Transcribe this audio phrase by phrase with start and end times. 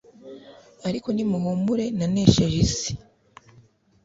[0.87, 2.91] ariko nimuhumure nanesheje isi